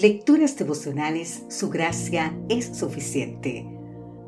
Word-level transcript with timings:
Lecturas 0.00 0.56
devocionales, 0.56 1.42
su 1.48 1.70
gracia 1.70 2.38
es 2.48 2.66
suficiente. 2.66 3.66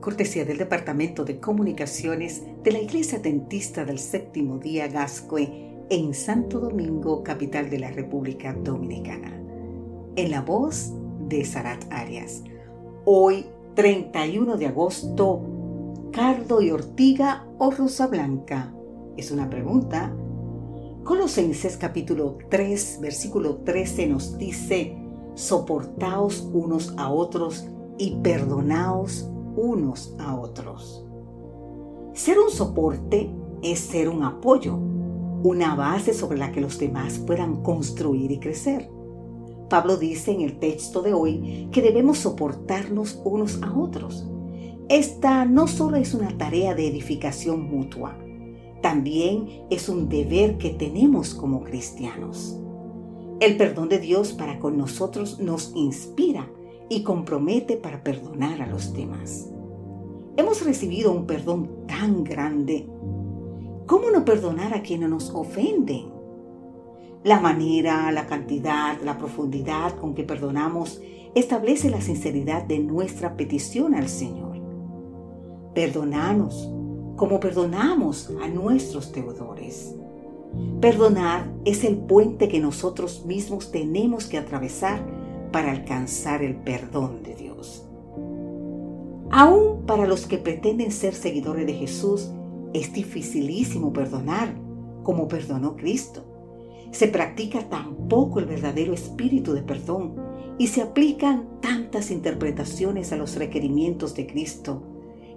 Cortesía 0.00 0.44
del 0.44 0.58
Departamento 0.58 1.24
de 1.24 1.38
Comunicaciones 1.38 2.42
de 2.64 2.72
la 2.72 2.80
Iglesia 2.80 3.20
Dentista 3.20 3.84
del 3.84 4.00
Séptimo 4.00 4.58
Día 4.58 4.88
Gascue 4.88 5.86
en 5.88 6.12
Santo 6.12 6.58
Domingo, 6.58 7.22
capital 7.22 7.70
de 7.70 7.78
la 7.78 7.92
República 7.92 8.52
Dominicana. 8.52 9.40
En 10.16 10.32
la 10.32 10.40
voz 10.40 10.90
de 11.28 11.44
Sarat 11.44 11.84
Arias. 11.92 12.42
Hoy, 13.04 13.46
31 13.76 14.56
de 14.56 14.66
agosto, 14.66 16.08
¿cardo 16.10 16.62
y 16.62 16.72
ortiga 16.72 17.46
o 17.58 17.70
rosa 17.70 18.08
blanca? 18.08 18.74
Es 19.16 19.30
una 19.30 19.48
pregunta. 19.48 20.12
Colosenses 21.04 21.76
capítulo 21.76 22.38
3, 22.50 22.98
versículo 23.00 23.58
13 23.58 24.08
nos 24.08 24.36
dice, 24.36 25.09
soportaos 25.40 26.48
unos 26.52 26.94
a 26.98 27.10
otros 27.10 27.66
y 27.98 28.16
perdonaos 28.16 29.28
unos 29.56 30.14
a 30.18 30.38
otros. 30.38 31.04
Ser 32.12 32.38
un 32.38 32.50
soporte 32.50 33.30
es 33.62 33.80
ser 33.80 34.08
un 34.08 34.22
apoyo, 34.22 34.76
una 35.42 35.74
base 35.74 36.12
sobre 36.12 36.38
la 36.38 36.52
que 36.52 36.60
los 36.60 36.78
demás 36.78 37.18
puedan 37.18 37.62
construir 37.62 38.30
y 38.30 38.38
crecer. 38.38 38.90
Pablo 39.68 39.96
dice 39.96 40.32
en 40.32 40.42
el 40.42 40.58
texto 40.58 41.02
de 41.02 41.14
hoy 41.14 41.68
que 41.72 41.80
debemos 41.80 42.18
soportarnos 42.18 43.20
unos 43.24 43.62
a 43.62 43.72
otros. 43.76 44.28
Esta 44.88 45.44
no 45.44 45.68
solo 45.68 45.96
es 45.96 46.14
una 46.14 46.36
tarea 46.36 46.74
de 46.74 46.88
edificación 46.88 47.70
mutua, 47.70 48.18
también 48.82 49.66
es 49.70 49.88
un 49.88 50.08
deber 50.08 50.58
que 50.58 50.70
tenemos 50.70 51.34
como 51.34 51.62
cristianos. 51.62 52.60
El 53.40 53.56
perdón 53.56 53.88
de 53.88 53.98
Dios 53.98 54.34
para 54.34 54.58
con 54.58 54.76
nosotros 54.76 55.40
nos 55.40 55.72
inspira 55.74 56.46
y 56.90 57.02
compromete 57.02 57.78
para 57.78 58.04
perdonar 58.04 58.60
a 58.60 58.66
los 58.66 58.92
demás. 58.92 59.50
Hemos 60.36 60.62
recibido 60.62 61.10
un 61.10 61.24
perdón 61.24 61.86
tan 61.86 62.22
grande. 62.22 62.86
¿Cómo 63.86 64.10
no 64.10 64.26
perdonar 64.26 64.74
a 64.74 64.82
quienes 64.82 65.08
nos 65.08 65.30
ofenden? 65.30 66.12
La 67.24 67.40
manera, 67.40 68.12
la 68.12 68.26
cantidad, 68.26 69.00
la 69.02 69.16
profundidad 69.16 69.96
con 69.98 70.14
que 70.14 70.22
perdonamos 70.22 71.00
establece 71.34 71.88
la 71.88 72.02
sinceridad 72.02 72.64
de 72.64 72.80
nuestra 72.80 73.38
petición 73.38 73.94
al 73.94 74.10
Señor. 74.10 74.60
Perdonanos 75.74 76.70
como 77.16 77.40
perdonamos 77.40 78.30
a 78.42 78.48
nuestros 78.48 79.10
deudores. 79.12 79.96
Perdonar 80.80 81.52
es 81.64 81.84
el 81.84 81.96
puente 81.96 82.48
que 82.48 82.58
nosotros 82.58 83.26
mismos 83.26 83.70
tenemos 83.70 84.26
que 84.26 84.38
atravesar 84.38 85.04
para 85.52 85.70
alcanzar 85.72 86.42
el 86.42 86.56
perdón 86.56 87.22
de 87.22 87.34
Dios. 87.34 87.86
Aún 89.30 89.82
para 89.86 90.06
los 90.06 90.26
que 90.26 90.38
pretenden 90.38 90.90
ser 90.90 91.14
seguidores 91.14 91.66
de 91.66 91.74
Jesús, 91.74 92.30
es 92.72 92.92
dificilísimo 92.92 93.92
perdonar 93.92 94.54
como 95.02 95.28
perdonó 95.28 95.76
Cristo. 95.76 96.24
Se 96.92 97.08
practica 97.08 97.68
tan 97.68 98.08
poco 98.08 98.38
el 98.38 98.46
verdadero 98.46 98.92
espíritu 98.92 99.52
de 99.52 99.62
perdón 99.62 100.16
y 100.58 100.68
se 100.68 100.82
aplican 100.82 101.60
tantas 101.60 102.10
interpretaciones 102.10 103.12
a 103.12 103.16
los 103.16 103.36
requerimientos 103.36 104.14
de 104.14 104.26
Cristo 104.26 104.82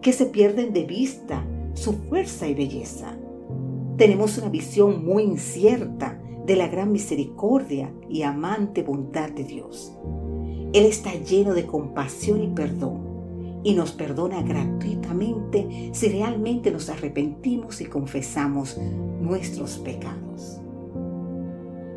que 0.00 0.12
se 0.12 0.26
pierden 0.26 0.72
de 0.72 0.84
vista 0.84 1.44
su 1.74 1.94
fuerza 1.94 2.46
y 2.46 2.54
belleza 2.54 3.16
tenemos 4.00 4.38
una 4.38 4.48
visión 4.48 5.04
muy 5.04 5.24
incierta 5.24 6.18
de 6.46 6.56
la 6.56 6.68
gran 6.68 6.90
misericordia 6.90 7.92
y 8.08 8.22
amante 8.22 8.82
bondad 8.82 9.28
de 9.28 9.44
Dios. 9.44 9.94
Él 10.72 10.86
está 10.86 11.12
lleno 11.12 11.52
de 11.52 11.66
compasión 11.66 12.42
y 12.42 12.46
perdón 12.46 13.60
y 13.62 13.74
nos 13.74 13.92
perdona 13.92 14.40
gratuitamente 14.40 15.90
si 15.92 16.08
realmente 16.08 16.70
nos 16.70 16.88
arrepentimos 16.88 17.82
y 17.82 17.84
confesamos 17.84 18.78
nuestros 19.20 19.76
pecados. 19.76 20.62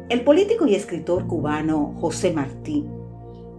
El 0.09 0.25
político 0.25 0.68
y 0.68 0.75
escritor 0.75 1.25
cubano 1.25 1.96
José 2.02 2.34
Martí 2.34 2.84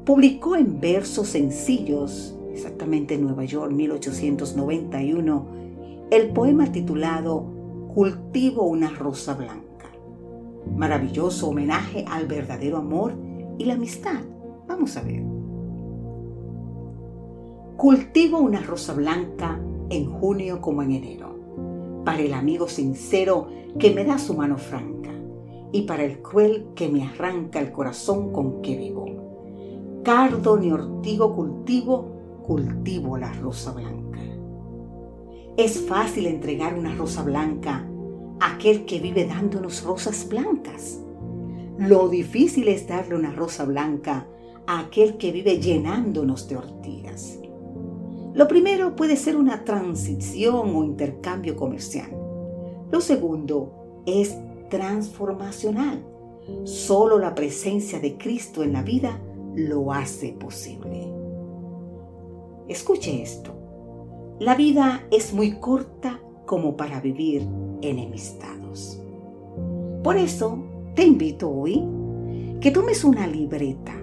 publicó 0.04 0.54
en 0.54 0.80
versos 0.80 1.28
sencillos, 1.28 2.38
exactamente 2.52 3.14
en 3.14 3.22
Nueva 3.22 3.46
York 3.46 3.72
1891, 3.72 5.46
el 6.10 6.28
poema 6.28 6.70
titulado 6.70 7.53
cultivo 7.94 8.64
una 8.64 8.90
rosa 8.90 9.34
blanca. 9.34 9.88
Maravilloso 10.74 11.48
homenaje 11.48 12.04
al 12.08 12.26
verdadero 12.26 12.78
amor 12.78 13.14
y 13.56 13.66
la 13.66 13.74
amistad. 13.74 14.20
Vamos 14.66 14.96
a 14.96 15.02
ver. 15.02 15.22
Cultivo 17.76 18.40
una 18.40 18.60
rosa 18.60 18.94
blanca 18.94 19.60
en 19.90 20.10
junio 20.10 20.60
como 20.60 20.82
en 20.82 20.90
enero, 20.90 22.02
para 22.04 22.18
el 22.18 22.34
amigo 22.34 22.66
sincero 22.66 23.46
que 23.78 23.94
me 23.94 24.04
da 24.04 24.18
su 24.18 24.34
mano 24.34 24.58
franca 24.58 25.10
y 25.70 25.82
para 25.82 26.02
el 26.02 26.20
cruel 26.20 26.70
que 26.74 26.88
me 26.88 27.04
arranca 27.04 27.60
el 27.60 27.70
corazón 27.70 28.32
con 28.32 28.60
que 28.60 28.76
vivo. 28.76 30.00
Cardo 30.02 30.56
ni 30.56 30.72
ortigo 30.72 31.36
cultivo, 31.36 32.42
cultivo 32.44 33.16
la 33.16 33.32
rosa 33.34 33.70
blanca. 33.72 34.33
Es 35.56 35.86
fácil 35.86 36.26
entregar 36.26 36.76
una 36.76 36.96
rosa 36.96 37.22
blanca 37.22 37.86
a 38.40 38.54
aquel 38.54 38.86
que 38.86 38.98
vive 38.98 39.24
dándonos 39.24 39.84
rosas 39.84 40.28
blancas. 40.28 40.98
Lo 41.78 42.08
difícil 42.08 42.66
es 42.66 42.88
darle 42.88 43.14
una 43.14 43.30
rosa 43.30 43.64
blanca 43.64 44.26
a 44.66 44.80
aquel 44.80 45.16
que 45.16 45.30
vive 45.30 45.60
llenándonos 45.60 46.48
de 46.48 46.56
ortigas. 46.56 47.38
Lo 48.34 48.48
primero 48.48 48.96
puede 48.96 49.14
ser 49.14 49.36
una 49.36 49.64
transición 49.64 50.74
o 50.74 50.82
intercambio 50.82 51.54
comercial. 51.54 52.10
Lo 52.90 53.00
segundo 53.00 54.02
es 54.06 54.36
transformacional. 54.70 56.04
Solo 56.64 57.16
la 57.20 57.32
presencia 57.36 58.00
de 58.00 58.16
Cristo 58.16 58.64
en 58.64 58.72
la 58.72 58.82
vida 58.82 59.20
lo 59.54 59.92
hace 59.92 60.32
posible. 60.32 61.08
Escuche 62.66 63.22
esto. 63.22 63.63
La 64.40 64.56
vida 64.56 65.06
es 65.12 65.32
muy 65.32 65.60
corta 65.60 66.18
como 66.44 66.76
para 66.76 67.00
vivir 67.00 67.46
enemistados. 67.82 69.00
Por 70.02 70.16
eso 70.16 70.58
te 70.96 71.04
invito 71.04 71.48
hoy 71.48 71.86
que 72.60 72.72
tomes 72.72 73.04
una 73.04 73.28
libreta 73.28 73.94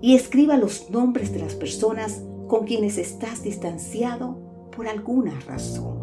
y 0.00 0.14
escriba 0.14 0.56
los 0.56 0.90
nombres 0.90 1.32
de 1.32 1.40
las 1.40 1.56
personas 1.56 2.22
con 2.46 2.66
quienes 2.66 2.98
estás 2.98 3.42
distanciado 3.42 4.36
por 4.76 4.86
alguna 4.86 5.38
razón. 5.40 5.98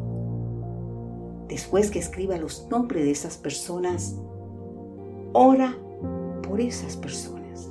Después 1.48 1.92
que 1.92 2.00
escriba 2.00 2.38
los 2.38 2.68
nombres 2.70 3.06
de 3.06 3.12
esas 3.12 3.38
personas, 3.38 4.18
ora 5.32 5.78
por 6.46 6.60
esas 6.60 6.98
personas. 6.98 7.70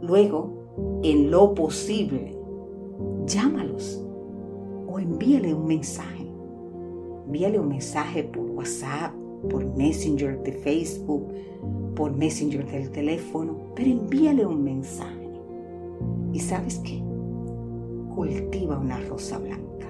Luego, 0.00 1.00
en 1.02 1.30
lo 1.30 1.54
posible, 1.54 2.33
llámalos 3.26 4.04
o 4.86 4.98
envíale 4.98 5.54
un 5.54 5.66
mensaje. 5.66 6.26
Envíale 7.26 7.58
un 7.58 7.68
mensaje 7.68 8.24
por 8.24 8.44
WhatsApp, 8.50 9.12
por 9.48 9.64
Messenger 9.76 10.42
de 10.42 10.52
Facebook, 10.52 11.32
por 11.94 12.14
Messenger 12.16 12.64
del 12.70 12.90
teléfono, 12.90 13.56
pero 13.74 13.90
envíale 13.90 14.44
un 14.46 14.62
mensaje. 14.62 15.30
¿Y 16.32 16.40
sabes 16.40 16.80
qué? 16.80 17.02
Cultiva 18.14 18.78
una 18.78 19.00
rosa 19.00 19.38
blanca. 19.38 19.88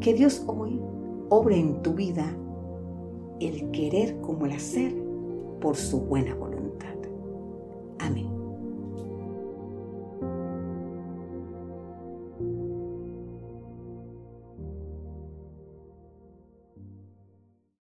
Que 0.00 0.14
Dios 0.14 0.44
hoy 0.46 0.80
obre 1.28 1.58
en 1.58 1.82
tu 1.82 1.94
vida 1.94 2.36
el 3.40 3.70
querer 3.70 4.20
como 4.20 4.46
el 4.46 4.52
hacer 4.52 4.94
por 5.60 5.76
su 5.76 6.00
buena 6.00 6.34
voluntad. 6.34 6.61